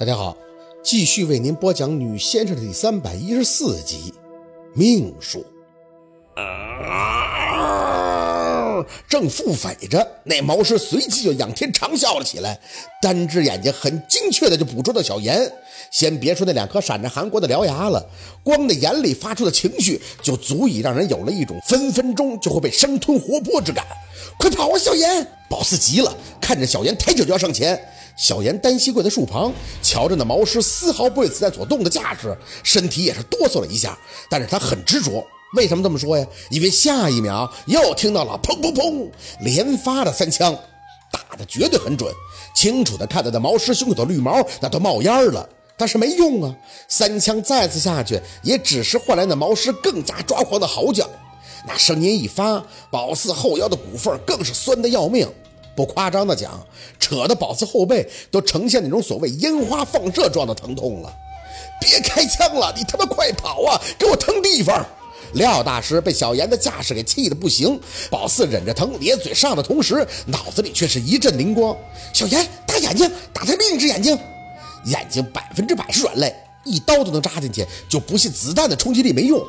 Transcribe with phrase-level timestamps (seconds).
[0.00, 0.34] 大家好，
[0.82, 4.14] 继续为您播讲《女先生》的第三百一十四集
[4.78, 5.44] 《命数》。
[9.06, 12.58] 正腹诽着，那毛师随即就仰天长啸了起来，
[13.02, 15.52] 单只眼睛很精确的就捕捉到小严。
[15.90, 18.02] 先别说那两颗闪着寒光的獠牙了，
[18.42, 23.84] 光那眼里发出的情绪，就足以让人有了一种分分钟就会被生吞活剥之感。
[24.38, 25.26] 快跑啊，小严！
[25.50, 27.78] 宝四急了，看着小严抬脚就要上前。
[28.16, 29.52] 小严单膝跪在树旁，
[29.82, 33.98] 瞧着那毛师丝毫不为此在所动的架势，身体也是哆嗦了一下。
[34.28, 36.26] 但是他很执着，为什么这么说呀？
[36.50, 39.08] 因为下一秒又听到了砰砰砰
[39.40, 40.54] 连发的三枪，
[41.10, 42.12] 打的绝对很准，
[42.54, 45.48] 清楚的看到那毛师胸口的绿毛那都冒烟了。
[45.76, 46.54] 但是没用啊，
[46.88, 51.08] 三枪再次下去，也只是换来那毛师更加抓狂的嚎叫。
[51.66, 55.26] 那声音一发，宝四后腰的骨缝更是酸的要命。
[55.80, 56.62] 不夸张的讲，
[56.98, 61.10] 扯得宝四后背都呈现那种所谓烟花放射状的疼痛了。
[61.80, 63.80] 别开枪了，你他妈快跑啊！
[63.98, 64.86] 给我腾地方！
[65.32, 67.80] 廖大师被小严的架势给气得不行。
[68.10, 71.74] 宝四忍着疼咧嘴上的同时，脑子里却是一阵灵光：
[72.12, 74.18] 小严打眼睛，打他另一只眼睛。
[74.84, 76.30] 眼睛百分之百是软肋，
[76.66, 79.42] 一刀都能扎进去，就不信子弹的冲击力没用。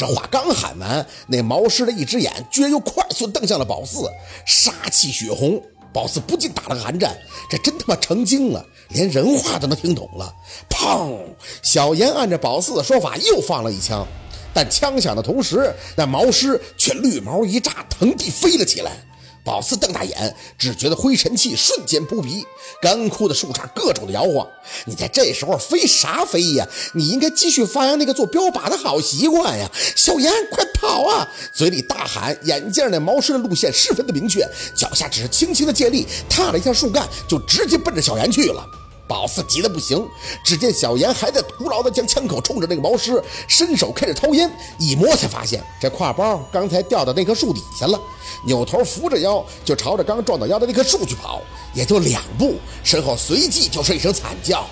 [0.00, 4.10] 这话刚喊完，那毛师的一只眼居然又快速瞪向了宝四，
[4.46, 5.62] 杀气血红。
[5.92, 7.14] 宝四不禁打了个寒战，
[7.50, 10.34] 这真他妈成精了，连人话都能听懂了。
[10.70, 11.18] 砰！
[11.62, 14.06] 小严按着宝四的说法又放了一枪，
[14.54, 18.92] 但枪响的同时，那毛师却绿毛一炸，腾地飞了起来。
[19.42, 22.44] 宝四瞪大眼，只觉得灰尘气瞬间扑鼻，
[22.80, 24.46] 干枯的树杈各种的摇晃。
[24.84, 26.66] 你在这时候飞啥飞呀？
[26.94, 29.70] 你应该继续发扬那个做标靶的好习惯呀！
[29.96, 31.26] 小严，快跑啊！
[31.52, 38.79] 嘴里大喊，眼镜那毛师的路线十分的明确，脚下只是轻轻的借力，踏了一下树干，就直接奔着小严去了。
[39.10, 40.08] 宝四急得不行，
[40.44, 48.00] 只见小严还在徒劳地将枪口冲着那个毛师，伸手开始掏烟，一摸才发现这挎包刚才掉到那棵树底下了，
[48.46, 51.42] 扭头扶着腰就朝着刚撞到腰的那棵树去跑，
[51.74, 52.54] 也就两步，
[52.84, 54.64] 身后随即就是一声惨叫，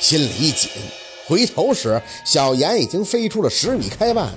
[0.00, 0.70] 心里一紧，
[1.26, 4.28] 回头时小严已经飞出了十米开外，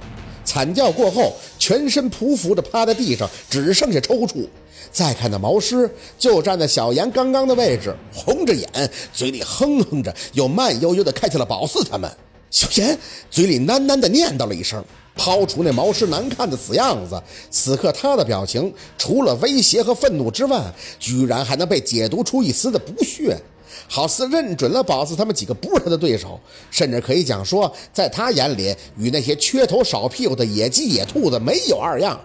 [0.49, 4.47] 惨叫过后全身匍匐着趴在地上，只剩下抽搐。
[4.91, 5.87] 再看那毛尸，
[6.17, 8.67] 就站在小严刚刚的位置，红着眼，
[9.13, 12.11] 嘴里哼哼着，又慢悠悠地看向了宝四他们。
[12.49, 12.97] 小严
[13.29, 14.83] 嘴里喃喃地念叨了一声，
[15.15, 17.21] 抛除那毛尸难看的死样子，
[17.51, 20.59] 此刻他的表情除了威胁和愤怒之外，
[20.97, 23.37] 居然还能被解读出一丝的不屑，
[23.87, 32.19] 好似认准了宝四他们几个不是他的对手，甚至可以讲说，在他眼里，与那些缺头少屁股的野鸡野兔子没有二样。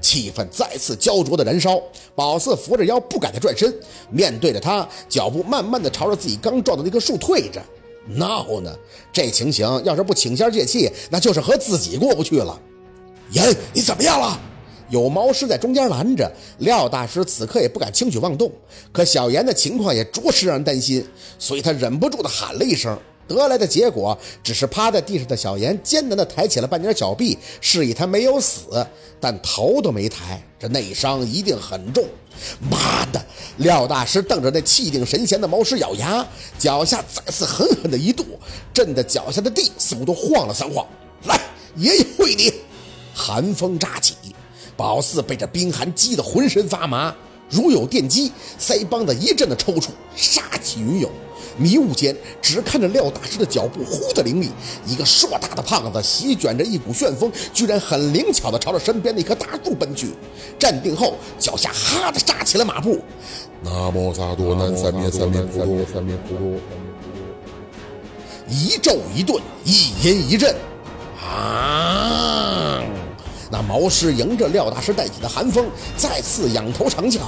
[0.00, 1.80] 气氛再次焦灼的燃烧，
[2.14, 3.72] 宝四扶着腰不敢再转身，
[4.10, 7.60] 面对着他，脚步慢慢的朝着自己刚撞的那棵树退着。
[8.06, 8.74] 闹呢？
[9.12, 12.58] 这情形要是不请仙借气，那就是和自己过不去了。
[13.32, 14.40] 严，你怎么样了？
[14.88, 18.50] 有毛师在中间拦着，廖大师此刻也不敢轻举妄动。
[18.92, 21.06] 可小严的情况也着实让人担心，
[21.38, 22.98] 所以他忍不住的喊了一声。
[23.26, 28.86] 得来的结果只是趴在地上的小严艰难地抬起了半截小臂，示意他没有死，
[29.20, 32.06] 但头都没抬，这内伤一定很重。
[32.70, 33.22] 妈的！
[33.58, 36.26] 廖大师瞪着那气定神闲的毛师，咬牙，
[36.58, 38.24] 脚下再次狠狠的一跺，
[38.72, 40.86] 震得脚下的地似乎都晃了三晃。
[41.24, 41.38] 来，
[41.76, 42.54] 爷爷会你！
[43.12, 44.14] 寒风乍起，
[44.78, 47.12] 宝四被这冰寒激得浑身发麻，
[47.50, 48.30] 如有电击，
[48.60, 51.10] 腮帮子一阵的抽搐，杀气云涌。
[51.56, 54.48] 迷雾间，只看着廖大师的脚步忽的凌厉，
[54.86, 60.10] 一个硕大的胖子席卷着一股旋风，居然很灵巧的朝着身边那棵大树奔去。
[60.60, 63.00] 站定后，脚下哈的扎起了马步。
[63.64, 66.62] 南无萨多南三面三面三面三面菩萨。
[68.48, 70.54] 一咒一顿，一阴一震。
[71.20, 72.27] 啊！
[73.50, 75.66] 那毛师迎着廖大师带起的寒风，
[75.96, 77.20] 再次仰头长啸。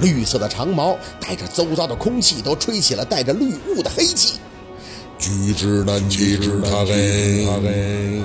[0.00, 4.34] 绿色的长毛带着周遭的空气都吹起了带着绿雾的黑气，
[5.18, 8.22] 举之难举之他人。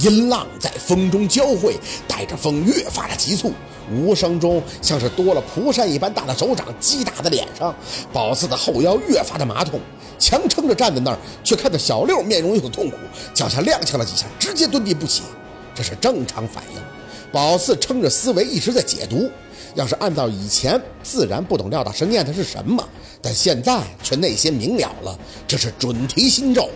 [0.00, 1.78] 音浪在风中交汇，
[2.08, 3.52] 带着风越发的急促，
[3.90, 7.74] 无声中像是多了蒲扇一般大的手掌击打在脸上。
[8.12, 9.80] 宝四的后腰越发的麻痛，
[10.18, 12.96] 强撑着站在那儿，却看到小六面容有些痛苦，
[13.32, 15.22] 脚下踉跄了几下，直接蹲地不起，
[15.74, 16.80] 这是正常反应。
[17.32, 19.30] 宝四撑着思维一直在解读，
[19.74, 22.86] 要是按照以前，自然不懂廖大师念的是什么，
[23.22, 25.18] 但现在却内心明了了，
[25.48, 26.68] 这是准提心咒。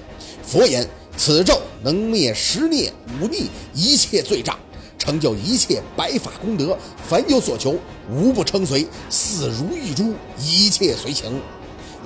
[0.42, 4.58] 佛言：此咒能灭十孽五逆一切罪障，
[5.06, 6.76] 成就一切白法功德。
[7.08, 7.76] 凡有所求，
[8.10, 11.40] 无不称随，似如玉珠，一切随情。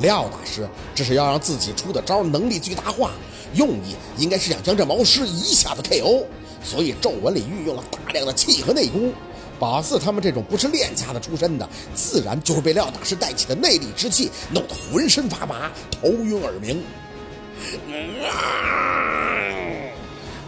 [0.00, 3.12] 廖大师这是要让自己出的招能力最大化，
[3.54, 6.24] 用意应该是想将这毛师一下子 KO，
[6.62, 9.10] 所以咒文里运用了大量的气和内功。
[9.58, 16.82] 宝四他们这种不是练家的出身的，自然就会被廖大师带起的内力之气弄得浑身发麻、头晕耳鸣。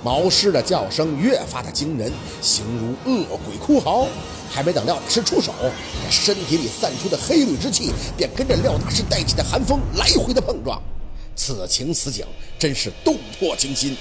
[0.03, 4.09] 毛狮的叫声越发的惊人，形如恶鬼哭嚎。
[4.51, 5.51] 还没等廖大师出手，
[6.05, 10.79] 这身体里散出的黑绿之气便跟着廖大师带起的寒风来回的碰撞。
[11.35, 12.27] 此情此景，
[12.59, 13.97] 真是动魄惊心。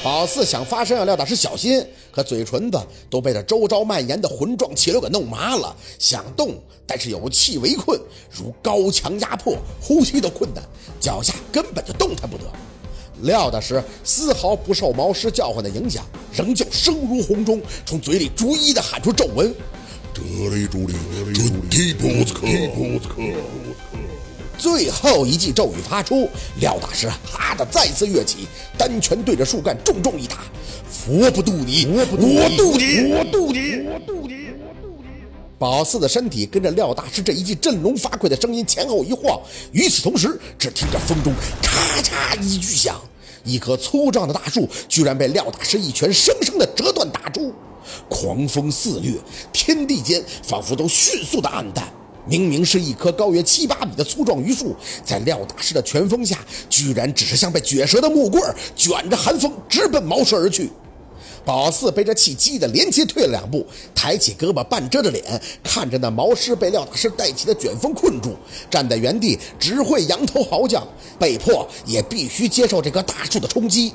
[0.00, 2.78] 宝四想发声让廖大师小心，可嘴唇子
[3.10, 5.74] 都被这周遭蔓延的浑状气流给弄麻了。
[5.98, 6.54] 想动，
[6.86, 8.00] 但是有气围困，
[8.30, 10.62] 如高墙压迫，呼吸都困难，
[11.00, 12.44] 脚下根本就动弹不得。
[13.22, 19.52] 廖大师丝毫不受毛师叫唤的影响，仍旧声如洪钟，从嘴里逐一的喊出咒文。
[24.58, 26.28] 最后一记咒语发出，
[26.60, 30.38] 廖大师哈的再次跃起，单拳对着树干重重一打。
[30.90, 34.47] 佛不渡你，我渡你，我渡你，我渡你，我渡你。
[35.58, 39.40] 宝四的身体跟着廖大师这一记振聋发聩的声音前后一晃，
[39.72, 42.94] 与此同时，只听着风中咔嚓一巨响，
[43.42, 47.52] 一棵粗壮的大树居然被廖大师一拳生生的折断打出。
[48.08, 49.14] 狂风肆虐，
[49.52, 51.92] 天地间仿佛都迅速的暗淡。
[52.28, 56.38] 明明是一棵高约七八米的粗壮榆树，在廖大师的拳风下，
[56.70, 58.40] 居然只是像被卷折的木棍，
[58.76, 60.70] 卷着寒风直奔茅舍而去。
[61.48, 65.24] 宝四被这气激得连接退了两步，抬起胳膊半遮着脸，
[65.64, 68.36] 看着那毛师被廖大师带起的卷风困住，
[68.68, 70.86] 站在原地只会仰头嚎叫，
[71.18, 73.94] 被迫也必须接受这棵大树的冲击。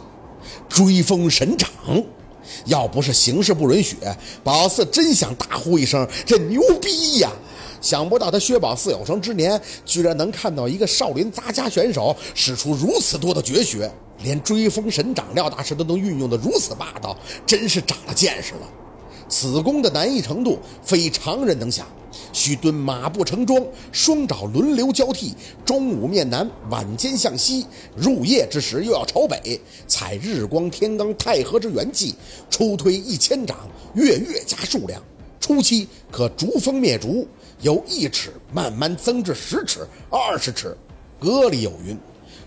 [0.68, 1.70] 追风神掌。
[2.66, 3.98] 要不是形势不允许，
[4.44, 7.30] 宝四真想大呼一声：“这牛逼呀！”
[7.80, 13.90] 想不到他薛宝四有生之年，居然能看到一个少林杂家选手使出如此多的绝学，
[14.22, 18.62] 连追风神掌廖大师都能运用的如此霸道，真是长了见识了。
[19.30, 21.88] 此功的难易程度非常人能想，
[22.32, 25.34] 须蹲马步成桩，双爪轮流交替，
[25.66, 27.66] 中午面南，晚间向西，
[27.96, 32.14] 入夜之时又要朝北，采日光天罡太和之元气，
[32.50, 33.58] 初推一千掌，
[33.96, 35.02] 月月加数量，
[35.40, 37.28] 初期可逐风灭烛，
[37.62, 40.78] 由一尺慢慢增至十尺、二十尺。
[41.20, 41.98] 歌里有云：“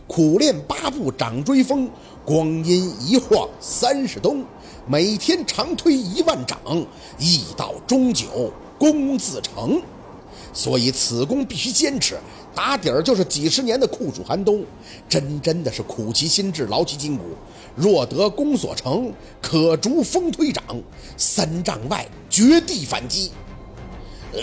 [0.06, 1.90] 苦练八步掌追风，
[2.24, 4.44] 光阴一晃三十冬。”
[4.88, 6.60] 每天长推一万掌，
[7.18, 9.82] 一到终久功自成。
[10.52, 12.16] 所以此功必须坚持，
[12.54, 14.64] 打底儿就是几十年的酷暑寒冬，
[15.08, 17.24] 真真的是苦其心志，劳其筋骨。
[17.74, 19.12] 若得功所成，
[19.42, 20.62] 可逐风推掌，
[21.16, 23.32] 三丈外绝地反击。
[24.32, 24.38] 呵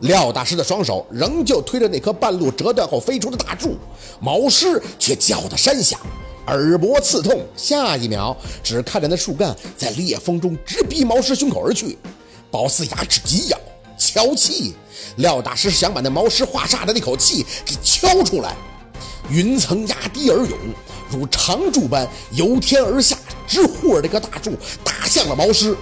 [0.00, 3.76] 廖大师的双手仍旧推着那棵半路折断后飞出的大柱，
[4.20, 5.98] 毛师却叫得山响，
[6.46, 7.44] 耳膜刺痛。
[7.56, 11.98] 下一秒，只看着那树干在裂缝中直逼毛师胸口而去。
[12.50, 13.58] 宝四牙齿紧咬，
[13.98, 14.74] 敲气。
[15.16, 18.54] 廖大师是想把那毛师化煞的那口气给敲出来。
[19.28, 20.58] 云层压低而涌，
[21.10, 23.16] 如长柱般由天而下，
[23.46, 24.52] 直护着这棵大柱，
[24.84, 25.76] 打向了毛师。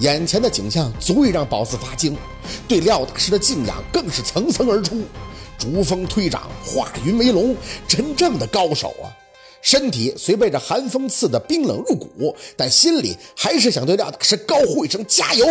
[0.00, 2.16] 眼前的景象足以让宝四发惊。
[2.66, 5.02] 对廖大师的敬仰更是层层而出，
[5.58, 9.10] 逐风推掌，化云为龙，真正的高手啊！
[9.60, 15.46] 身体虽被这寒风刺得冰冷入骨，但心里还是想对廖大师高呼一声加油！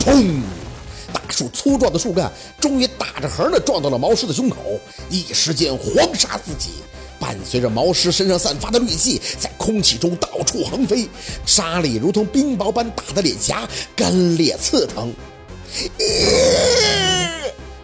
[0.00, 0.42] 砰！
[1.12, 4.56] 大树粗壮的树干终于打着横的撞到了毛师的胸口，
[5.08, 6.70] 一时间黄沙四起，
[7.22, 11.08] 伴随着毛师身上散发的绿气在空气中到处横飞，
[11.46, 13.62] 沙粒如同冰雹般打的脸颊
[13.94, 15.14] 干裂刺疼。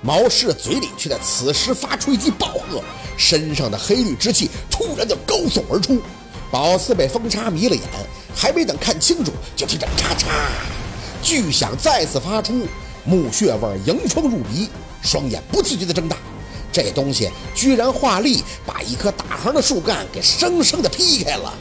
[0.02, 2.83] 毛氏的嘴里却在此时发出一记暴喝，
[3.16, 6.02] 身上的黑绿之气突然就高耸而出。
[6.50, 7.85] 宝四被风沙迷了眼，
[8.35, 10.26] 还没等看清楚，就听着咔嚓，
[11.23, 12.66] 巨响再次发出，
[13.04, 14.68] 木屑味迎风入鼻，
[15.00, 16.16] 双眼不自觉地睁大。
[16.80, 21.52] 这东西居然化力把一棵大横的树干给生生的劈开了！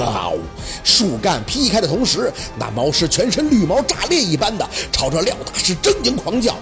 [0.00, 0.30] 哇！
[0.30, 0.38] 哦
[0.82, 6.56] 树干劈开的同时，那毛师全身绿毛炸裂一般的朝着廖大师狰狞狂叫，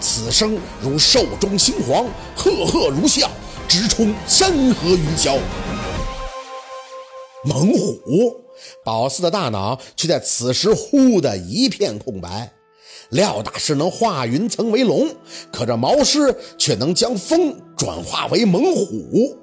[0.00, 2.04] 此声如兽中猩黄，
[2.34, 3.28] 赫赫如啸，
[3.68, 5.38] 直冲山河云霄。
[7.44, 8.40] 猛虎！
[8.84, 12.52] 宝四的大脑却在此时忽的一片空白。
[13.10, 15.08] 廖大师能化云层为龙，
[15.52, 19.36] 可这毛师却能将风转化为猛虎，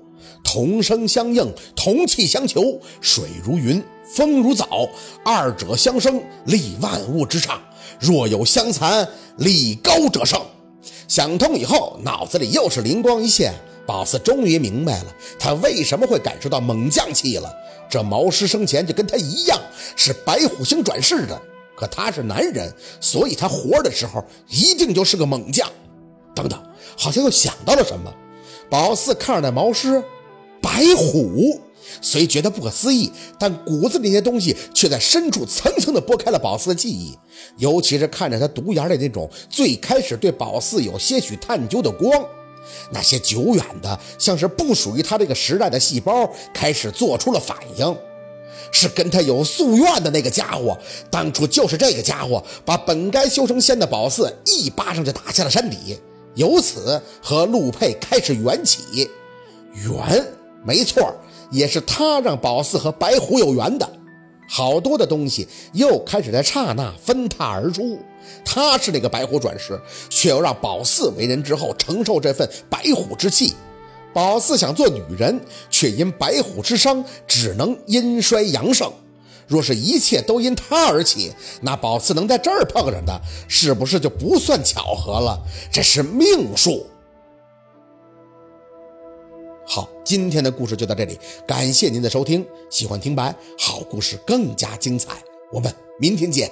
[0.43, 3.83] 同声相应，同气相求，水如云，
[4.15, 4.87] 风如早，
[5.23, 7.57] 二者相生，立万物之上；
[7.99, 9.07] 若有相残，
[9.37, 10.41] 立高者胜。
[11.09, 13.53] 想通以后，脑子里又是灵光一现，
[13.85, 17.53] 宝四终于明白了他为什么会感受到猛将气了。
[17.89, 19.59] 这毛师生前就跟他一样
[19.95, 21.41] 是白虎星转世的，
[21.77, 25.71] 可他是男人，所以他活的时候一定就是个猛将。
[26.35, 26.59] 等等，
[26.97, 28.11] 好像又想到了什么。
[28.69, 30.03] 宝四看着那毛师，
[30.61, 31.61] 白虎。
[32.01, 37.17] 虽觉得不可思议，但骨子里那些东西却在深处层层的拨开了宝四的记忆。
[37.57, 42.11] 尤其是看着他独眼里那种最开始对宝四有些许探究的光，
[42.91, 47.97] 那些久远的像是不属于他这个时代的细胞开始做出了反应，
[48.71, 50.77] 是跟他有夙愿的那个家伙。
[51.09, 55.97] 当初就是这个家伙把本该修成仙的宝四一巴掌就打下了山底，
[56.35, 59.09] 由此和陆佩开始缘起。
[59.73, 60.25] 缘，
[60.63, 61.13] 没错。
[61.49, 63.89] 也是他让宝四和白虎有缘的，
[64.49, 67.97] 好多的东西又开始在刹那分踏而出。
[68.43, 73.53] 他是那个白虎转世，却又让宝四为人之后承受这份白虎之气。
[74.17, 78.91] 宝四想做女人，却因白虎之伤只能阴衰阳盛。
[79.45, 81.31] 若是一切都因他而起，
[81.61, 85.39] 那宝四能在这儿碰上他，是不是就不算巧合了？
[85.71, 86.87] 这是命数。
[89.67, 92.43] 好，今天的故事就到这里，感谢您的收听。
[92.71, 95.11] 喜欢听白好故事更加精彩，
[95.51, 96.51] 我们明天见。